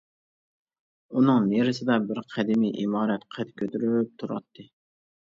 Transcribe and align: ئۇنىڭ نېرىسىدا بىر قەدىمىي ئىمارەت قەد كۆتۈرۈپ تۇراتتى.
ئۇنىڭ 1.17 1.43
نېرىسىدا 1.49 1.97
بىر 2.11 2.21
قەدىمىي 2.31 2.73
ئىمارەت 2.85 3.27
قەد 3.35 3.51
كۆتۈرۈپ 3.61 4.09
تۇراتتى. 4.23 4.67